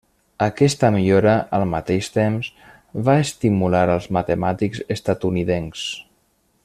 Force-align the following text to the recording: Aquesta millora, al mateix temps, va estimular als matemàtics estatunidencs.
Aquesta 0.43 0.87
millora, 0.95 1.33
al 1.57 1.65
mateix 1.73 2.09
temps, 2.15 2.49
va 3.09 3.15
estimular 3.27 3.83
als 3.97 4.09
matemàtics 4.19 4.83
estatunidencs. 4.97 5.85